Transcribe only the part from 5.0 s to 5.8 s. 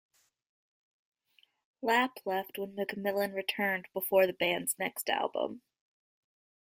album.